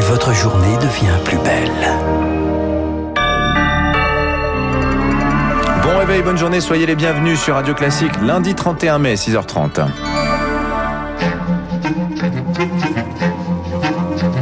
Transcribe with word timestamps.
et 0.00 0.02
votre 0.04 0.32
journée 0.32 0.76
devient 0.78 1.18
plus 1.24 1.36
belle. 1.38 1.70
Bon 5.82 5.98
réveil, 5.98 6.22
bonne 6.22 6.38
journée, 6.38 6.60
soyez 6.60 6.86
les 6.86 6.94
bienvenus 6.94 7.38
sur 7.38 7.54
Radio 7.54 7.74
Classique 7.74 8.12
lundi 8.22 8.54
31 8.54 8.98
mai 8.98 9.14
6h30. 9.16 9.86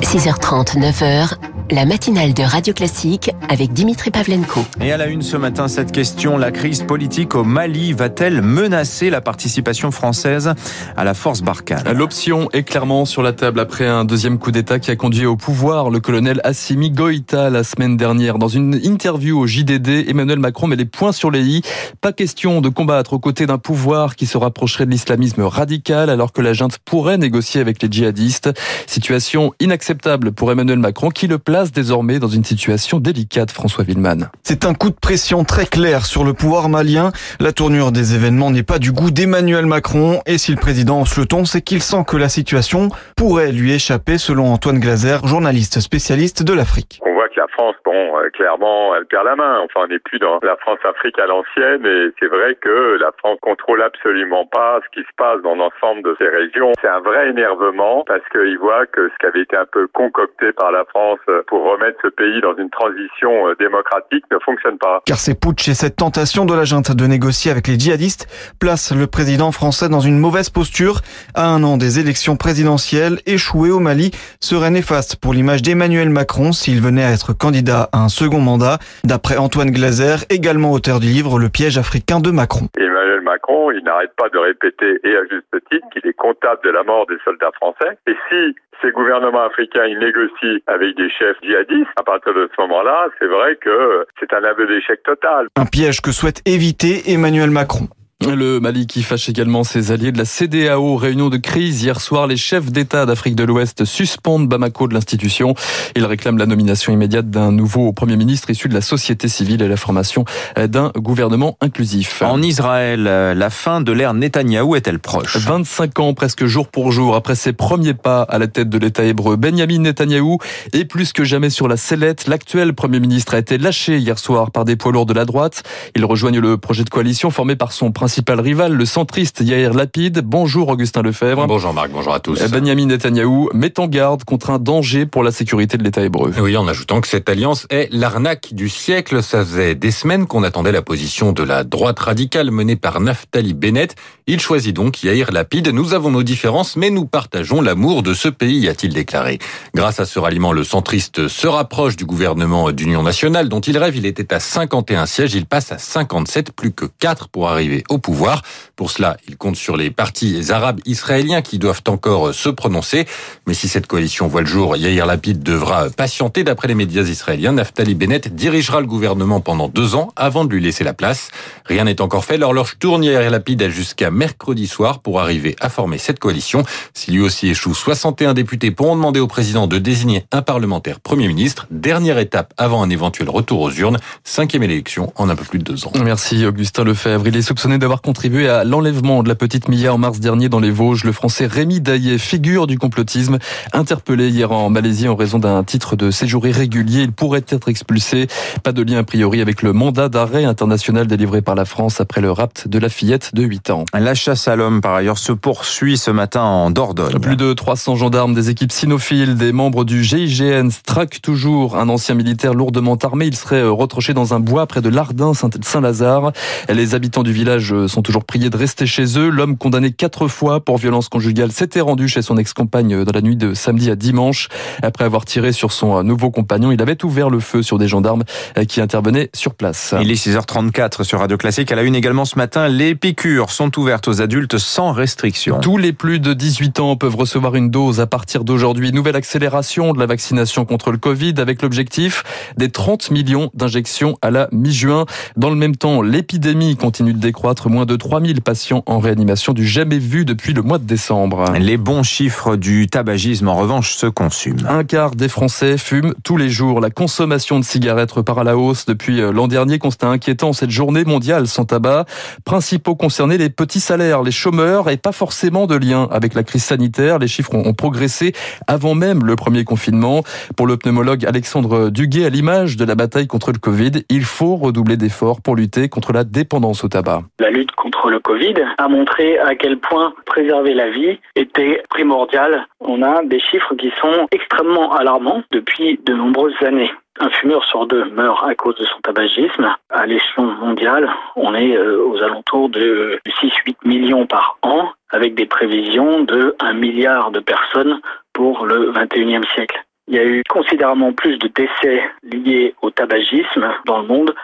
6h30, 0.02 0.78
9h, 0.78 1.34
la 1.70 1.84
matinale 1.84 2.32
de 2.32 2.42
Radio 2.42 2.72
Classique 2.72 3.30
avec 3.48 3.72
Dimitri 3.72 4.10
Pavlenko. 4.10 4.64
Et 4.80 4.90
à 4.90 4.96
la 4.96 5.06
une 5.06 5.22
ce 5.22 5.36
matin, 5.36 5.68
cette 5.68 5.92
question, 5.92 6.38
la 6.38 6.50
crise 6.50 6.82
politique 6.82 7.34
au 7.34 7.44
Mali 7.44 7.92
va-t-elle 7.92 8.40
menacer 8.40 9.10
la 9.10 9.20
participation 9.20 9.90
française 9.90 10.54
à 10.96 11.04
la 11.04 11.14
force 11.14 11.42
Barkhane 11.42 11.92
L'option 11.92 12.48
est 12.52 12.62
clairement 12.62 13.04
sur 13.04 13.22
la 13.22 13.32
table 13.32 13.60
après 13.60 13.86
un 13.86 14.04
deuxième 14.04 14.38
coup 14.38 14.50
d'État 14.50 14.78
qui 14.78 14.90
a 14.90 14.96
conduit 14.96 15.26
au 15.26 15.36
pouvoir 15.36 15.90
le 15.90 16.00
colonel 16.00 16.40
Assimi 16.44 16.90
Goïta 16.90 17.50
la 17.50 17.64
semaine 17.64 17.96
dernière. 17.96 18.38
Dans 18.38 18.48
une 18.48 18.80
interview 18.82 19.38
au 19.38 19.46
JDD, 19.46 20.08
Emmanuel 20.08 20.38
Macron 20.38 20.68
met 20.68 20.76
les 20.76 20.86
points 20.86 21.12
sur 21.12 21.30
les 21.30 21.42
i. 21.42 21.62
Pas 22.00 22.12
question 22.12 22.60
de 22.60 22.68
combattre 22.68 23.12
aux 23.12 23.18
côtés 23.18 23.46
d'un 23.46 23.58
pouvoir 23.58 24.16
qui 24.16 24.26
se 24.26 24.38
rapprocherait 24.38 24.86
de 24.86 24.90
l'islamisme 24.90 25.42
radical 25.42 26.08
alors 26.08 26.32
que 26.32 26.40
la 26.40 26.54
junte 26.54 26.78
pourrait 26.78 27.18
négocier 27.18 27.60
avec 27.60 27.82
les 27.82 27.88
djihadistes. 27.90 28.50
Situation 28.86 29.52
inacceptable 29.60 30.32
pour 30.32 30.50
Emmanuel 30.50 30.78
Macron 30.78 31.10
qui 31.10 31.26
le 31.26 31.38
place 31.38 31.57
désormais 31.66 32.18
dans 32.18 32.28
une 32.28 32.44
situation 32.44 33.00
délicate, 33.00 33.50
François 33.50 33.84
Villeman. 33.84 34.30
C'est 34.42 34.64
un 34.64 34.74
coup 34.74 34.90
de 34.90 34.94
pression 34.94 35.44
très 35.44 35.66
clair 35.66 36.06
sur 36.06 36.24
le 36.24 36.32
pouvoir 36.32 36.68
malien. 36.68 37.12
La 37.40 37.52
tournure 37.52 37.92
des 37.92 38.14
événements 38.14 38.50
n'est 38.50 38.62
pas 38.62 38.78
du 38.78 38.92
goût 38.92 39.10
d'Emmanuel 39.10 39.66
Macron 39.66 40.20
et 40.26 40.38
si 40.38 40.50
le 40.52 40.56
président 40.56 41.00
hausse 41.00 41.16
le 41.16 41.26
ton, 41.26 41.44
c'est 41.44 41.62
qu'il 41.62 41.82
sent 41.82 42.04
que 42.06 42.16
la 42.16 42.28
situation 42.28 42.90
pourrait 43.16 43.52
lui 43.52 43.72
échapper 43.72 44.18
selon 44.18 44.52
Antoine 44.52 44.78
Glaser, 44.78 45.18
journaliste 45.24 45.80
spécialiste 45.80 46.42
de 46.42 46.52
l'Afrique 46.52 47.00
la 47.36 47.46
France, 47.48 47.76
bon, 47.84 48.18
euh, 48.18 48.30
clairement, 48.30 48.94
elle 48.94 49.06
perd 49.06 49.24
la 49.24 49.36
main. 49.36 49.60
Enfin, 49.60 49.84
on 49.84 49.88
n'est 49.88 49.98
plus 49.98 50.18
dans 50.18 50.38
la 50.42 50.56
France-Afrique 50.56 51.18
à 51.18 51.26
l'ancienne 51.26 51.84
et 51.86 52.10
c'est 52.18 52.28
vrai 52.28 52.54
que 52.54 52.98
la 53.00 53.12
France 53.18 53.38
contrôle 53.42 53.82
absolument 53.82 54.46
pas 54.46 54.80
ce 54.84 55.00
qui 55.00 55.06
se 55.06 55.14
passe 55.16 55.40
dans 55.42 55.54
l'ensemble 55.54 56.02
de 56.02 56.16
ces 56.18 56.28
régions. 56.28 56.72
C'est 56.80 56.88
un 56.88 57.00
vrai 57.00 57.30
énervement 57.30 58.04
parce 58.06 58.26
qu'il 58.30 58.58
voit 58.58 58.86
que 58.86 59.08
ce 59.08 59.14
qui 59.18 59.26
avait 59.26 59.42
été 59.42 59.56
un 59.56 59.66
peu 59.66 59.86
concocté 59.88 60.52
par 60.52 60.72
la 60.72 60.84
France 60.86 61.18
pour 61.46 61.64
remettre 61.64 61.98
ce 62.02 62.08
pays 62.08 62.40
dans 62.40 62.56
une 62.56 62.70
transition 62.70 63.48
euh, 63.48 63.54
démocratique 63.58 64.24
ne 64.30 64.38
fonctionne 64.38 64.78
pas. 64.78 65.02
Car 65.06 65.18
ces 65.18 65.34
putsch 65.34 65.68
et 65.68 65.74
cette 65.74 65.96
tentation 65.96 66.44
de 66.44 66.54
la 66.54 66.64
junte 66.64 66.92
de 66.94 67.06
négocier 67.06 67.50
avec 67.50 67.66
les 67.68 67.78
djihadistes 67.78 68.26
placent 68.60 68.94
le 68.94 69.06
président 69.06 69.52
français 69.52 69.88
dans 69.88 70.00
une 70.00 70.18
mauvaise 70.18 70.50
posture. 70.50 71.00
À 71.34 71.48
un 71.48 71.62
an 71.64 71.76
des 71.76 71.98
élections 71.98 72.36
présidentielles, 72.36 73.18
échouées 73.26 73.70
au 73.70 73.80
Mali 73.80 74.10
serait 74.40 74.70
néfaste 74.70 75.16
pour 75.16 75.32
l'image 75.32 75.62
d'Emmanuel 75.62 76.10
Macron 76.10 76.52
s'il 76.52 76.80
venait 76.80 77.04
à 77.04 77.10
être 77.18 77.32
candidat 77.32 77.88
à 77.92 77.98
un 77.98 78.08
second 78.08 78.40
mandat, 78.40 78.78
d'après 79.02 79.36
Antoine 79.36 79.72
Glaser, 79.72 80.22
également 80.30 80.70
auteur 80.70 81.00
du 81.00 81.08
livre 81.08 81.38
Le 81.38 81.48
piège 81.48 81.76
africain 81.76 82.20
de 82.20 82.30
Macron. 82.30 82.68
Emmanuel 82.78 83.22
Macron, 83.22 83.72
il 83.72 83.82
n'arrête 83.82 84.14
pas 84.16 84.28
de 84.28 84.38
répéter, 84.38 85.00
et 85.02 85.16
à 85.16 85.22
juste 85.22 85.50
titre, 85.68 85.86
qu'il 85.92 86.08
est 86.08 86.14
comptable 86.14 86.60
de 86.64 86.70
la 86.70 86.84
mort 86.84 87.06
des 87.06 87.18
soldats 87.24 87.50
français. 87.56 87.98
Et 88.06 88.14
si 88.28 88.54
ces 88.80 88.92
gouvernements 88.92 89.44
africains, 89.44 89.86
ils 89.86 89.98
négocient 89.98 90.62
avec 90.68 90.96
des 90.96 91.10
chefs 91.10 91.36
djihadistes, 91.42 91.90
à 91.96 92.04
partir 92.04 92.34
de 92.34 92.48
ce 92.54 92.62
moment-là, 92.62 93.08
c'est 93.18 93.26
vrai 93.26 93.56
que 93.56 94.06
c'est 94.20 94.32
un 94.32 94.44
aveu 94.44 94.68
d'échec 94.68 95.02
total. 95.02 95.48
Un 95.56 95.66
piège 95.66 96.00
que 96.00 96.12
souhaite 96.12 96.40
éviter 96.46 97.10
Emmanuel 97.10 97.50
Macron. 97.50 97.88
Le 98.26 98.58
Mali 98.58 98.88
qui 98.88 99.04
fâche 99.04 99.28
également 99.28 99.62
ses 99.62 99.92
alliés 99.92 100.10
de 100.10 100.18
la 100.18 100.24
CDAO. 100.24 100.96
Réunion 100.96 101.28
de 101.28 101.36
crise 101.36 101.84
hier 101.84 102.00
soir. 102.00 102.26
Les 102.26 102.36
chefs 102.36 102.72
d'État 102.72 103.06
d'Afrique 103.06 103.36
de 103.36 103.44
l'Ouest 103.44 103.84
suspendent 103.84 104.48
Bamako 104.48 104.88
de 104.88 104.94
l'institution. 104.94 105.54
Ils 105.94 106.04
réclament 106.04 106.36
la 106.36 106.46
nomination 106.46 106.92
immédiate 106.92 107.30
d'un 107.30 107.52
nouveau 107.52 107.92
Premier 107.92 108.16
ministre 108.16 108.50
issu 108.50 108.68
de 108.68 108.74
la 108.74 108.80
société 108.80 109.28
civile 109.28 109.62
et 109.62 109.68
la 109.68 109.76
formation 109.76 110.24
d'un 110.56 110.90
gouvernement 110.96 111.56
inclusif. 111.60 112.22
En 112.22 112.42
Israël, 112.42 113.04
la 113.04 113.50
fin 113.50 113.80
de 113.80 113.92
l'ère 113.92 114.14
Netanyahou 114.14 114.74
est-elle 114.74 114.98
proche? 114.98 115.36
25 115.36 116.00
ans 116.00 116.12
presque 116.12 116.44
jour 116.44 116.66
pour 116.66 116.90
jour 116.90 117.14
après 117.14 117.36
ses 117.36 117.52
premiers 117.52 117.94
pas 117.94 118.22
à 118.22 118.40
la 118.40 118.48
tête 118.48 118.68
de 118.68 118.78
l'État 118.78 119.04
hébreu. 119.04 119.36
Benjamin 119.36 119.78
Netanyahou 119.78 120.38
est 120.72 120.86
plus 120.86 121.12
que 121.12 121.22
jamais 121.22 121.50
sur 121.50 121.68
la 121.68 121.76
sellette. 121.76 122.26
L'actuel 122.26 122.74
Premier 122.74 122.98
ministre 122.98 123.34
a 123.34 123.38
été 123.38 123.58
lâché 123.58 123.98
hier 123.98 124.18
soir 124.18 124.50
par 124.50 124.64
des 124.64 124.74
poids 124.74 124.90
lourds 124.90 125.06
de 125.06 125.14
la 125.14 125.24
droite. 125.24 125.62
Il 125.94 126.04
rejoignent 126.04 126.40
le 126.40 126.58
projet 126.58 126.82
de 126.82 126.90
coalition 126.90 127.30
formé 127.30 127.54
par 127.54 127.70
son 127.70 127.92
principal 127.92 128.07
principal 128.08 128.40
rival, 128.40 128.72
le 128.72 128.86
centriste 128.86 129.42
Yair 129.42 129.74
Lapide. 129.74 130.22
Bonjour 130.24 130.70
Augustin 130.70 131.02
Lefebvre. 131.02 131.46
Bonjour 131.46 131.74
Marc, 131.74 131.90
bonjour 131.90 132.14
à 132.14 132.20
tous. 132.20 132.42
Benjamin 132.50 132.86
Netanyahou 132.86 133.50
met 133.52 133.78
en 133.78 133.86
garde 133.86 134.24
contre 134.24 134.48
un 134.48 134.58
danger 134.58 135.04
pour 135.04 135.22
la 135.22 135.30
sécurité 135.30 135.76
de 135.76 135.84
l'État 135.84 136.00
hébreu. 136.00 136.32
Oui, 136.40 136.56
en 136.56 136.66
ajoutant 136.66 137.02
que 137.02 137.06
cette 137.06 137.28
alliance 137.28 137.66
est 137.68 137.92
l'arnaque 137.92 138.54
du 138.54 138.70
siècle. 138.70 139.22
Ça 139.22 139.44
faisait 139.44 139.74
des 139.74 139.90
semaines 139.90 140.26
qu'on 140.26 140.42
attendait 140.42 140.72
la 140.72 140.80
position 140.80 141.32
de 141.32 141.42
la 141.42 141.64
droite 141.64 141.98
radicale 141.98 142.50
menée 142.50 142.76
par 142.76 142.98
Naftali 143.02 143.52
Bennett. 143.52 143.94
Il 144.26 144.40
choisit 144.40 144.74
donc 144.74 145.02
Yair 145.02 145.30
Lapide. 145.30 145.68
Nous 145.68 145.92
avons 145.92 146.10
nos 146.10 146.22
différences, 146.22 146.76
mais 146.76 146.88
nous 146.88 147.04
partageons 147.04 147.60
l'amour 147.60 148.02
de 148.02 148.14
ce 148.14 148.28
pays, 148.28 148.70
a-t-il 148.70 148.94
déclaré. 148.94 149.38
Grâce 149.74 150.00
à 150.00 150.06
ce 150.06 150.18
ralliement, 150.18 150.52
le 150.52 150.64
centriste 150.64 151.28
se 151.28 151.46
rapproche 151.46 151.96
du 151.96 152.06
gouvernement 152.06 152.72
d'union 152.72 153.02
nationale 153.02 153.50
dont 153.50 153.60
il 153.60 153.76
rêve. 153.76 153.98
Il 153.98 154.06
était 154.06 154.32
à 154.32 154.40
51 154.40 155.04
sièges, 155.04 155.34
il 155.34 155.44
passe 155.44 155.72
à 155.72 155.78
57, 155.78 156.52
plus 156.52 156.72
que 156.72 156.86
4 156.86 157.28
pour 157.28 157.50
arriver 157.50 157.84
au 157.90 157.97
pouvoir. 157.98 158.42
Pour 158.76 158.90
cela, 158.90 159.16
il 159.28 159.36
compte 159.36 159.56
sur 159.56 159.76
les 159.76 159.90
partis 159.90 160.50
arabes 160.50 160.80
israéliens 160.86 161.42
qui 161.42 161.58
doivent 161.58 161.82
encore 161.88 162.34
se 162.34 162.48
prononcer. 162.48 163.06
Mais 163.46 163.54
si 163.54 163.68
cette 163.68 163.86
coalition 163.86 164.28
voit 164.28 164.42
le 164.42 164.46
jour, 164.46 164.76
Yair 164.76 165.06
Lapid 165.06 165.42
devra 165.42 165.90
patienter. 165.90 166.44
D'après 166.44 166.68
les 166.68 166.74
médias 166.74 167.02
israéliens, 167.02 167.52
Naftali 167.52 167.94
Bennett 167.94 168.34
dirigera 168.34 168.80
le 168.80 168.86
gouvernement 168.86 169.40
pendant 169.40 169.68
deux 169.68 169.94
ans 169.94 170.12
avant 170.16 170.44
de 170.44 170.52
lui 170.52 170.62
laisser 170.62 170.84
la 170.84 170.94
place. 170.94 171.30
Rien 171.64 171.84
n'est 171.84 172.00
encore 172.00 172.24
fait. 172.24 172.38
L'horloge 172.38 172.76
tourne. 172.78 173.04
Yair 173.04 173.30
Lapid 173.30 173.68
jusqu'à 173.68 174.10
mercredi 174.10 174.66
soir 174.66 175.00
pour 175.00 175.20
arriver 175.20 175.56
à 175.60 175.68
former 175.68 175.98
cette 175.98 176.18
coalition. 176.18 176.64
Si 176.94 177.10
lui 177.10 177.20
aussi 177.20 177.48
échoue, 177.48 177.74
61 177.74 178.34
députés 178.34 178.70
pourront 178.70 178.96
demander 178.96 179.20
au 179.20 179.26
président 179.26 179.66
de 179.66 179.78
désigner 179.78 180.24
un 180.32 180.42
parlementaire 180.42 181.00
Premier 181.00 181.28
ministre. 181.28 181.66
Dernière 181.70 182.18
étape 182.18 182.52
avant 182.56 182.82
un 182.82 182.90
éventuel 182.90 183.30
retour 183.30 183.60
aux 183.60 183.72
urnes. 183.72 183.98
Cinquième 184.24 184.62
élection 184.62 185.12
en 185.16 185.28
un 185.28 185.36
peu 185.36 185.44
plus 185.44 185.58
de 185.58 185.64
deux 185.64 185.86
ans. 185.86 185.92
Merci 186.02 186.44
Augustin 186.44 186.84
Lefebvre. 186.84 187.26
Il 187.26 187.36
est 187.36 187.42
soupçonné 187.42 187.78
d'avoir 187.78 187.87
contribué 187.96 188.48
à 188.48 188.64
l'enlèvement 188.64 189.22
de 189.22 189.28
la 189.28 189.34
petite 189.34 189.68
Mia 189.68 189.92
en 189.92 189.98
mars 189.98 190.20
dernier 190.20 190.48
dans 190.48 190.60
les 190.60 190.70
Vosges. 190.70 191.04
Le 191.04 191.12
français 191.12 191.46
Rémi 191.46 191.80
Daillet, 191.80 192.18
figure 192.18 192.66
du 192.66 192.78
complotisme, 192.78 193.38
interpellé 193.72 194.28
hier 194.28 194.52
en 194.52 194.68
Malaisie 194.68 195.08
en 195.08 195.16
raison 195.16 195.38
d'un 195.38 195.64
titre 195.64 195.96
de 195.96 196.10
séjour 196.10 196.46
irrégulier. 196.46 197.02
Il 197.02 197.12
pourrait 197.12 197.44
être 197.48 197.68
expulsé. 197.68 198.28
Pas 198.62 198.72
de 198.72 198.82
lien 198.82 198.98
a 198.98 199.04
priori 199.04 199.40
avec 199.40 199.62
le 199.62 199.72
mandat 199.72 200.08
d'arrêt 200.08 200.44
international 200.44 201.06
délivré 201.06 201.40
par 201.40 201.54
la 201.54 201.64
France 201.64 202.00
après 202.00 202.20
le 202.20 202.30
rapt 202.30 202.68
de 202.68 202.78
la 202.78 202.88
fillette 202.88 203.34
de 203.34 203.42
8 203.42 203.70
ans. 203.70 203.84
La 203.94 204.14
chasse 204.14 204.48
à 204.48 204.56
l'homme, 204.56 204.80
par 204.80 204.94
ailleurs, 204.94 205.18
se 205.18 205.32
poursuit 205.32 205.96
ce 205.96 206.10
matin 206.10 206.42
en 206.42 206.70
Dordogne. 206.70 207.18
Plus 207.20 207.36
de 207.36 207.52
300 207.54 207.96
gendarmes, 207.96 208.34
des 208.34 208.50
équipes 208.50 208.72
cynophiles, 208.72 209.36
des 209.36 209.52
membres 209.52 209.84
du 209.84 210.04
GIGN 210.04 210.68
traquent 210.84 211.22
toujours 211.22 211.76
un 211.76 211.88
ancien 211.88 212.14
militaire 212.14 212.52
lourdement 212.52 212.96
armé. 212.96 213.26
Il 213.26 213.36
serait 213.36 213.66
retranché 213.66 214.12
dans 214.12 214.34
un 214.34 214.40
bois 214.40 214.66
près 214.66 214.82
de 214.82 214.90
Lardin, 214.90 215.32
Saint-Lazare. 215.34 216.32
Les 216.68 216.94
habitants 216.94 217.22
du 217.22 217.32
village 217.32 217.72
sont 217.86 218.02
toujours 218.02 218.24
priés 218.24 218.50
de 218.50 218.56
rester 218.56 218.86
chez 218.86 219.18
eux. 219.18 219.28
L'homme 219.28 219.56
condamné 219.56 219.92
quatre 219.92 220.28
fois 220.28 220.64
pour 220.64 220.78
violence 220.78 221.08
conjugale 221.08 221.52
s'était 221.52 221.80
rendu 221.80 222.08
chez 222.08 222.22
son 222.22 222.36
ex-compagne 222.36 223.04
dans 223.04 223.12
la 223.12 223.20
nuit 223.20 223.36
de 223.36 223.54
samedi 223.54 223.90
à 223.90 223.96
dimanche. 223.96 224.48
Après 224.82 225.04
avoir 225.04 225.24
tiré 225.24 225.52
sur 225.52 225.72
son 225.72 226.02
nouveau 226.02 226.30
compagnon, 226.30 226.72
il 226.72 226.82
avait 226.82 227.04
ouvert 227.04 227.30
le 227.30 227.40
feu 227.40 227.62
sur 227.62 227.78
des 227.78 227.88
gendarmes 227.88 228.24
qui 228.68 228.80
intervenaient 228.80 229.30
sur 229.34 229.54
place. 229.54 229.94
Il 230.00 230.10
est 230.10 230.14
6h34 230.14 231.04
sur 231.04 231.20
Radio 231.20 231.36
Classique. 231.36 231.70
À 231.72 231.76
la 231.76 231.82
une 231.82 231.94
également 231.94 232.24
ce 232.24 232.36
matin, 232.36 232.68
les 232.68 232.94
piqûres 232.94 233.50
sont 233.50 233.78
ouvertes 233.78 234.08
aux 234.08 234.20
adultes 234.20 234.58
sans 234.58 234.92
restriction. 234.92 235.60
Tous 235.60 235.76
les 235.76 235.92
plus 235.92 236.20
de 236.20 236.34
18 236.34 236.80
ans 236.80 236.96
peuvent 236.96 237.16
recevoir 237.16 237.54
une 237.54 237.70
dose 237.70 238.00
à 238.00 238.06
partir 238.06 238.44
d'aujourd'hui. 238.44 238.92
Nouvelle 238.92 239.16
accélération 239.16 239.92
de 239.92 239.98
la 239.98 240.06
vaccination 240.06 240.64
contre 240.64 240.90
le 240.90 240.98
Covid 240.98 241.34
avec 241.38 241.62
l'objectif 241.62 242.24
des 242.56 242.70
30 242.70 243.10
millions 243.10 243.50
d'injections 243.54 244.16
à 244.22 244.30
la 244.30 244.48
mi-juin. 244.52 245.06
Dans 245.36 245.50
le 245.50 245.56
même 245.56 245.76
temps, 245.76 246.02
l'épidémie 246.02 246.76
continue 246.76 247.12
de 247.12 247.18
décroître. 247.18 247.67
Moins 247.68 247.84
de 247.84 247.96
3000 247.96 248.40
patients 248.40 248.82
en 248.86 248.98
réanimation 248.98 249.52
du 249.52 249.66
jamais 249.66 249.98
vu 249.98 250.24
depuis 250.24 250.54
le 250.54 250.62
mois 250.62 250.78
de 250.78 250.84
décembre. 250.84 251.52
Les 251.58 251.76
bons 251.76 252.02
chiffres 252.02 252.56
du 252.56 252.86
tabagisme, 252.86 253.48
en 253.48 253.56
revanche, 253.56 253.92
se 253.94 254.06
consument. 254.06 254.66
Un 254.66 254.84
quart 254.84 255.10
des 255.10 255.28
Français 255.28 255.76
fument 255.76 256.14
tous 256.24 256.38
les 256.38 256.48
jours. 256.48 256.80
La 256.80 256.88
consommation 256.88 257.58
de 257.58 257.64
cigarettes 257.64 258.10
repart 258.12 258.38
à 258.38 258.44
la 258.44 258.56
hausse 258.56 258.86
depuis 258.86 259.20
euh, 259.20 259.32
l'an 259.32 259.48
dernier. 259.48 259.78
Constat 259.78 260.08
inquiétant 260.08 260.52
cette 260.54 260.70
journée 260.70 261.04
mondiale 261.04 261.46
sans 261.46 261.66
tabac. 261.66 262.06
Principaux 262.44 262.96
concernés, 262.96 263.36
les 263.36 263.50
petits 263.50 263.80
salaires, 263.80 264.22
les 264.22 264.30
chômeurs 264.30 264.88
et 264.88 264.96
pas 264.96 265.12
forcément 265.12 265.66
de 265.66 265.76
lien 265.76 266.08
avec 266.10 266.34
la 266.34 266.44
crise 266.44 266.64
sanitaire. 266.64 267.18
Les 267.18 267.28
chiffres 267.28 267.54
ont 267.54 267.74
progressé 267.74 268.32
avant 268.66 268.94
même 268.94 269.24
le 269.24 269.36
premier 269.36 269.64
confinement. 269.64 270.22
Pour 270.56 270.66
le 270.66 270.78
pneumologue 270.78 271.26
Alexandre 271.26 271.90
Duguet, 271.90 272.24
à 272.24 272.30
l'image 272.30 272.76
de 272.76 272.84
la 272.84 272.94
bataille 272.94 273.26
contre 273.26 273.52
le 273.52 273.58
Covid, 273.58 273.92
il 274.08 274.24
faut 274.24 274.56
redoubler 274.56 274.96
d'efforts 274.96 275.42
pour 275.42 275.54
lutter 275.54 275.88
contre 275.88 276.12
la 276.12 276.24
dépendance 276.24 276.82
au 276.84 276.88
tabac. 276.88 277.24
La 277.38 277.47
la 277.48 277.54
lutte 277.54 277.72
contre 277.72 278.10
le 278.10 278.20
Covid 278.20 278.56
a 278.76 278.88
montré 278.88 279.38
à 279.38 279.54
quel 279.54 279.78
point 279.78 280.12
préserver 280.26 280.74
la 280.74 280.90
vie 280.90 281.18
était 281.34 281.82
primordial. 281.88 282.66
On 282.80 283.02
a 283.02 283.22
des 283.22 283.40
chiffres 283.40 283.74
qui 283.74 283.90
sont 284.02 284.26
extrêmement 284.30 284.92
alarmants 284.92 285.42
depuis 285.50 285.98
de 286.04 286.12
nombreuses 286.12 286.60
années. 286.60 286.92
Un 287.20 287.30
fumeur 287.30 287.64
sur 287.64 287.86
deux 287.86 288.04
meurt 288.10 288.44
à 288.46 288.54
cause 288.54 288.76
de 288.76 288.84
son 288.84 289.00
tabagisme. 289.00 289.74
À 289.88 290.04
l'échelon 290.04 290.44
mondial, 290.60 291.10
on 291.36 291.54
est 291.54 291.74
euh, 291.74 292.04
aux 292.04 292.22
alentours 292.22 292.68
de 292.68 293.18
6-8 293.42 293.76
millions 293.86 294.26
par 294.26 294.58
an, 294.60 294.90
avec 295.10 295.34
des 295.34 295.46
prévisions 295.46 296.24
de 296.24 296.54
1 296.60 296.74
milliard 296.74 297.30
de 297.30 297.40
personnes 297.40 297.98
pour 298.34 298.66
le 298.66 298.92
21e 298.92 299.48
siècle. 299.54 299.82
Il 300.06 300.16
y 300.16 300.18
a 300.18 300.24
eu 300.24 300.42
considérablement 300.50 301.14
plus 301.14 301.38
de 301.38 301.48
décès 301.48 302.02
liés 302.22 302.74
au 302.82 302.90
tabagisme 302.90 303.72
dans 303.86 304.02
le 304.02 304.06
monde 304.06 304.34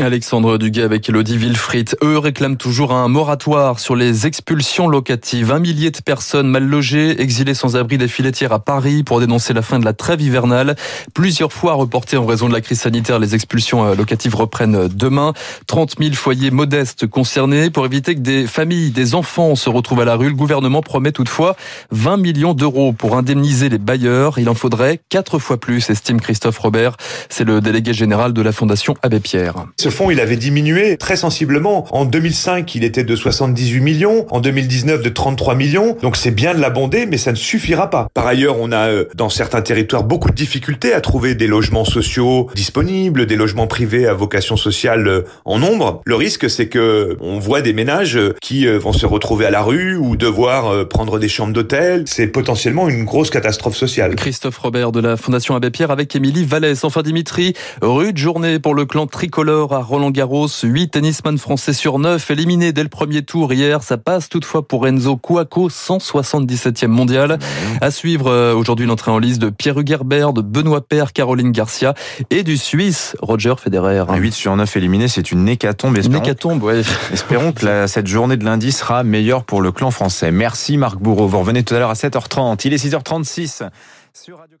Alexandre 0.00 0.58
Duguay 0.58 0.82
avec 0.82 1.08
Elodie 1.08 1.38
Wilfried. 1.38 1.96
Eux 2.02 2.18
réclament 2.18 2.58
toujours 2.58 2.92
un 2.92 3.08
moratoire 3.08 3.78
sur 3.78 3.96
les 3.96 4.26
expulsions 4.26 4.86
locatives. 4.86 5.50
Un 5.50 5.60
millier 5.60 5.90
de 5.90 6.00
personnes 6.04 6.48
mal 6.48 6.64
logées, 6.64 7.22
exilées 7.22 7.54
sans 7.54 7.76
abri 7.76 7.96
des 7.96 8.06
filettières 8.06 8.52
à 8.52 8.58
Paris 8.58 9.02
pour 9.02 9.20
dénoncer 9.20 9.54
la 9.54 9.62
fin 9.62 9.78
de 9.78 9.86
la 9.86 9.94
trêve 9.94 10.20
hivernale. 10.20 10.76
Plusieurs 11.14 11.54
fois 11.54 11.72
reportées 11.72 12.18
en 12.18 12.26
raison 12.26 12.48
de 12.48 12.52
la 12.52 12.60
crise 12.60 12.80
sanitaire, 12.80 13.18
les 13.18 13.34
expulsions 13.34 13.86
euh, 13.86 13.94
locatives 13.94 14.34
reprennent 14.34 14.88
demain. 14.88 15.32
30 15.66 15.94
000 15.98 16.12
foyers 16.12 16.50
modestes 16.50 17.06
concernés. 17.06 17.70
Pour 17.70 17.86
éviter 17.86 18.14
que 18.14 18.20
des 18.20 18.46
familles, 18.46 18.90
des 18.90 19.14
enfants 19.14 19.54
se 19.54 19.70
retrouvent 19.70 20.02
à 20.02 20.04
la 20.04 20.16
rue, 20.16 20.28
le 20.28 20.34
gouvernement 20.34 20.82
promet 20.82 21.12
toutefois 21.12 21.56
20 21.92 22.18
millions 22.18 22.52
d'euros 22.52 22.92
pour 22.92 23.16
indemniser 23.16 23.70
les 23.70 23.78
bailleurs. 23.78 24.38
Il 24.38 24.50
en 24.50 24.54
faudrait 24.54 25.00
quatre 25.08 25.38
fois 25.38 25.56
plus, 25.56 25.88
estime 25.88 26.20
Christophe 26.20 26.58
Robert. 26.58 26.98
C'est 27.30 27.44
le 27.44 27.62
délégué 27.62 27.94
général 27.94 28.33
de 28.34 28.42
la 28.42 28.52
Fondation 28.52 28.94
Abbé 29.02 29.20
Pierre. 29.20 29.66
Ce 29.78 29.88
fonds, 29.88 30.10
il 30.10 30.20
avait 30.20 30.36
diminué 30.36 30.96
très 30.96 31.16
sensiblement. 31.16 31.86
En 31.90 32.04
2005, 32.04 32.74
il 32.74 32.84
était 32.84 33.04
de 33.04 33.16
78 33.16 33.80
millions. 33.80 34.26
En 34.30 34.40
2019, 34.40 35.02
de 35.02 35.08
33 35.08 35.54
millions. 35.54 35.96
Donc 36.02 36.16
c'est 36.16 36.30
bien 36.30 36.54
de 36.54 36.60
l'abonder, 36.60 37.06
mais 37.06 37.16
ça 37.16 37.30
ne 37.30 37.36
suffira 37.36 37.90
pas. 37.90 38.08
Par 38.14 38.26
ailleurs, 38.26 38.56
on 38.58 38.72
a 38.72 38.88
euh, 38.88 39.04
dans 39.14 39.28
certains 39.28 39.62
territoires 39.62 40.04
beaucoup 40.04 40.28
de 40.30 40.34
difficultés 40.34 40.92
à 40.92 41.00
trouver 41.00 41.34
des 41.34 41.46
logements 41.46 41.84
sociaux 41.84 42.48
disponibles, 42.54 43.26
des 43.26 43.36
logements 43.36 43.66
privés 43.66 44.06
à 44.06 44.14
vocation 44.14 44.56
sociale 44.56 45.06
euh, 45.06 45.22
en 45.44 45.58
nombre. 45.58 46.00
Le 46.04 46.14
risque, 46.14 46.50
c'est 46.50 46.68
que 46.68 47.16
on 47.20 47.38
voit 47.38 47.62
des 47.62 47.72
ménages 47.72 48.16
euh, 48.16 48.34
qui 48.40 48.66
vont 48.66 48.92
se 48.92 49.06
retrouver 49.06 49.46
à 49.46 49.50
la 49.50 49.62
rue 49.62 49.96
ou 49.96 50.16
devoir 50.16 50.88
prendre 50.88 51.18
des 51.18 51.28
chambres 51.28 51.52
d'hôtel. 51.52 52.04
C'est 52.06 52.26
potentiellement 52.26 52.88
une 52.88 53.04
grosse 53.04 53.30
catastrophe 53.30 53.76
sociale. 53.76 54.14
Christophe 54.16 54.58
Robert 54.58 54.92
de 54.92 55.00
la 55.00 55.16
Fondation 55.16 55.54
Abbé 55.54 55.70
Pierre 55.70 55.90
avec 55.90 56.14
Émilie 56.16 56.44
Vallès. 56.44 56.84
Enfin, 56.84 57.02
Dimitri, 57.02 57.54
rue 57.82 58.12
journée 58.16 58.58
pour 58.58 58.74
le 58.74 58.86
clan 58.86 59.06
tricolore 59.06 59.74
à 59.74 59.82
Roland 59.82 60.10
Garros. 60.10 60.48
8 60.62 60.90
tennisman 60.90 61.38
français 61.38 61.72
sur 61.72 61.98
9 61.98 62.30
éliminés 62.30 62.72
dès 62.72 62.82
le 62.82 62.88
premier 62.88 63.22
tour 63.22 63.52
hier. 63.52 63.82
Ça 63.82 63.96
passe 63.96 64.28
toutefois 64.28 64.66
pour 64.66 64.86
Enzo 64.86 65.16
Kouako, 65.16 65.68
177e 65.68 66.88
mondial. 66.88 67.38
À 67.80 67.90
suivre 67.90 68.30
euh, 68.30 68.54
aujourd'hui 68.54 68.86
l'entrée 68.86 69.10
en 69.10 69.18
liste 69.18 69.40
de 69.40 69.50
Pierre 69.50 69.78
Hugerbert, 69.78 70.32
de 70.32 70.42
Benoît 70.42 70.80
Paire, 70.80 71.12
Caroline 71.12 71.52
Garcia 71.52 71.94
et 72.30 72.42
du 72.42 72.56
Suisse 72.56 73.16
Roger 73.20 73.54
Federer. 73.58 74.04
8 74.08 74.32
sur 74.32 74.56
9 74.56 74.76
éliminés, 74.76 75.08
c'est 75.08 75.32
une 75.32 75.48
hécatombe. 75.48 75.96
Espérons, 75.96 76.18
une 76.18 76.24
hécatombe, 76.24 76.62
ouais. 76.62 76.82
Espérons 77.12 77.52
que 77.52 77.86
cette 77.86 78.06
journée 78.06 78.36
de 78.36 78.44
lundi 78.44 78.72
sera 78.72 79.04
meilleure 79.04 79.44
pour 79.44 79.62
le 79.62 79.72
clan 79.72 79.90
français. 79.90 80.30
Merci 80.30 80.76
Marc 80.76 80.98
Bourreau. 80.98 81.26
Vous 81.26 81.38
revenez 81.38 81.62
tout 81.62 81.74
à 81.74 81.78
l'heure 81.78 81.90
à 81.90 81.94
7h30. 81.94 82.60
Il 82.64 82.72
est 82.72 82.84
6h36 82.84 83.68
sur 84.12 84.38
Radio 84.38 84.56